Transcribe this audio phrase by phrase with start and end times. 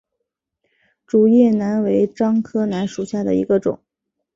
[1.05, 3.79] 竹叶楠为樟科楠属下的一个种。